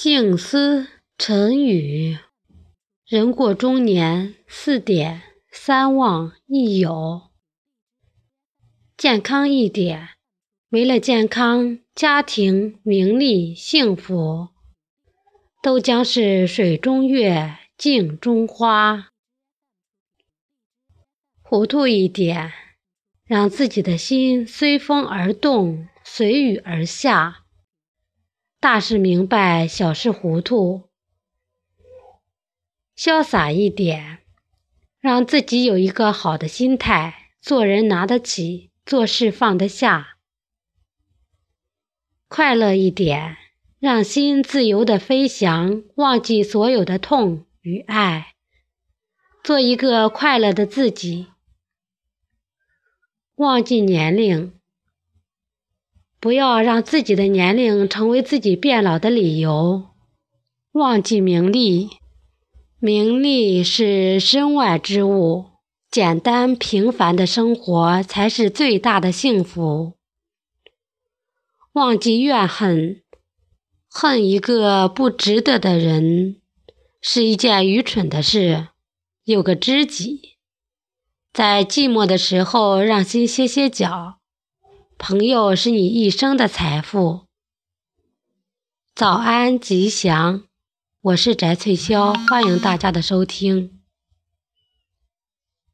[0.00, 0.86] 静思
[1.18, 2.18] 沉语：
[3.04, 7.32] 人过中年，四点三忘一有。
[8.96, 10.10] 健康一点，
[10.68, 14.50] 没了健康，家庭、名利、幸福
[15.60, 19.08] 都将是水中月，镜中花。
[21.42, 22.52] 糊涂一点，
[23.24, 27.46] 让自己的心随风而动，随雨而下。
[28.60, 30.88] 大事明白，小事糊涂。
[32.96, 34.18] 潇洒一点，
[34.98, 40.16] 让自己有一个好的心态，做人拿得起，做事放得下。
[42.26, 43.36] 快乐一点，
[43.78, 48.34] 让心自由的飞翔，忘记所有的痛与爱，
[49.44, 51.28] 做一个快乐的自己。
[53.36, 54.57] 忘记年龄。
[56.20, 59.90] 不要让自己的年龄成为自己变老的理由。
[60.72, 61.90] 忘记名利，
[62.80, 65.46] 名利是身外之物，
[65.90, 69.94] 简单平凡的生活才是最大的幸福。
[71.72, 73.02] 忘记怨恨，
[73.88, 76.40] 恨一个不值得的人
[77.00, 78.68] 是一件愚蠢的事。
[79.22, 80.36] 有个知己，
[81.32, 84.18] 在寂寞的时候让心歇歇脚。
[84.98, 87.20] 朋友是你一生的财富。
[88.96, 90.42] 早安，吉祥，
[91.00, 93.77] 我是翟翠潇，欢迎大家的收听。